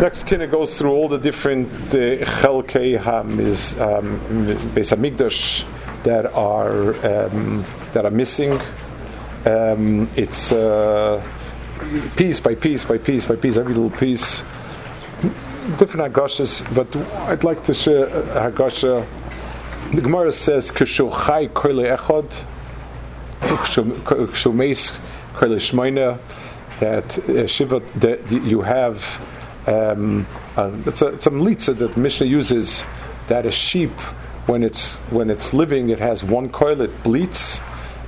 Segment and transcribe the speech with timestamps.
[0.00, 4.20] Next, kind of goes through all the different uh, Chelkei Hamiz um,
[4.74, 5.64] Beis
[6.04, 8.60] that are um, that are missing.
[9.44, 11.22] Um, it's uh,
[12.16, 14.42] piece by piece by piece by piece, every little piece.
[15.78, 16.94] Different Hagashas, but
[17.28, 19.06] I'd like to share a Hagasha.
[19.94, 22.30] The Gemara says, "Kishuchai koile echad,
[25.36, 26.18] shmeina."
[26.80, 29.02] That uh, Shiva, that you have
[29.66, 32.84] um, uh, it's a it's a mlitza that Mishnah uses
[33.28, 33.90] that a sheep
[34.46, 37.60] when it's when it's living it has one coil it bleats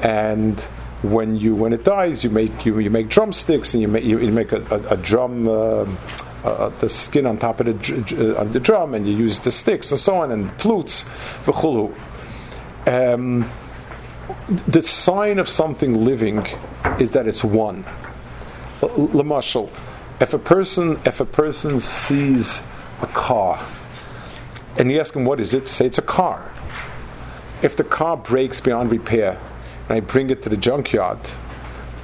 [0.00, 0.60] and
[1.02, 4.18] when you when it dies you make you, you make drumsticks and you make you,
[4.20, 5.86] you make a, a, a drum uh,
[6.44, 9.90] uh, the skin on top of the, uh, the drum and you use the sticks
[9.90, 11.04] and so on and flutes
[11.44, 11.94] v'chulu.
[12.86, 13.50] Um,
[14.66, 16.46] the sign of something living
[16.98, 17.84] is that it's one.
[18.80, 19.70] Lamashal,
[20.20, 22.62] if a person if a person sees
[23.02, 23.60] a car
[24.78, 26.50] and you ask him what is it, say it's a car.
[27.62, 29.38] If the car breaks beyond repair
[29.88, 31.18] and I bring it to the junkyard,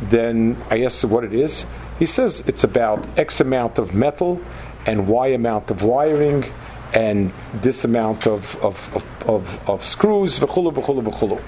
[0.02, 1.66] then I ask what it is.
[1.98, 4.40] He says it's about X amount of metal
[4.86, 6.44] and Y amount of wiring
[6.92, 11.42] and this amount of, of, of, of, of screws, v'chulu, v'chulu, v'chulu.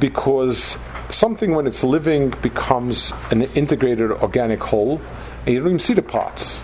[0.00, 0.76] Because
[1.10, 5.00] something when it's living becomes an integrated organic whole
[5.46, 6.60] and you don't even see the parts.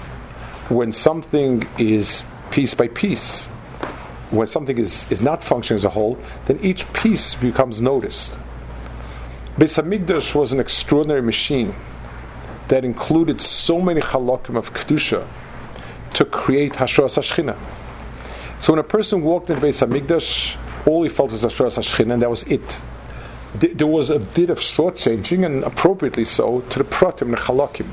[0.68, 3.46] When something is piece by piece,
[4.30, 8.32] when something is, is not functioning as a whole, then each piece becomes noticed.
[9.56, 11.74] Beis Hamikdash was an extraordinary machine
[12.68, 15.26] that included so many halakim of kedusha
[16.14, 17.56] to create Hashras Hashchina.
[18.60, 22.22] So when a person walked into Beis Hamikdash, all he felt was Hashras Hashchina, and
[22.22, 22.62] that was it.
[23.54, 27.88] There was a bit of shortchanging, and appropriately so, to the pratim the halakim.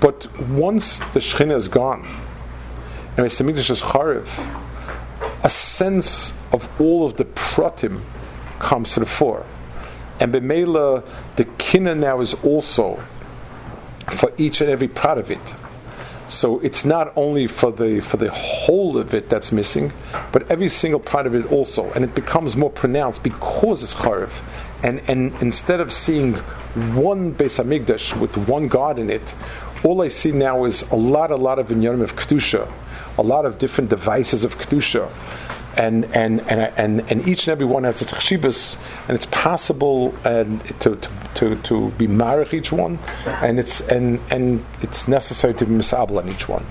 [0.00, 2.06] But once the Shechina is gone,
[3.16, 4.26] and Beis Hamikdash is chariv,
[5.42, 8.00] a sense of all of the pratim
[8.58, 9.46] comes to the fore.
[10.18, 11.04] And Bemela,
[11.36, 13.02] the kina now is also
[14.12, 15.38] for each and every part of it.
[16.28, 19.92] So it's not only for the for the whole of it that's missing,
[20.32, 24.30] but every single part of it also, and it becomes more pronounced because it's chariv.
[24.82, 26.34] And and instead of seeing
[26.94, 29.22] one Beis Hamikdash with one God in it,
[29.84, 32.70] all I see now is a lot, a lot of inyanim of kedusha,
[33.18, 35.08] a lot of different devices of kedusha,
[35.76, 38.78] and and and and, and each and every one has its chshibas,
[39.08, 44.20] and it's possible and to, to to to be marich each one, and it's and
[44.30, 46.64] and it's necessary to be misabel on each one.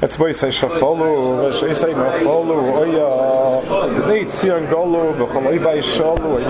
[0.00, 6.40] That's why I say shafalu, I say mafalu, oya, the tzion golu, v'chaloi v'yishalu,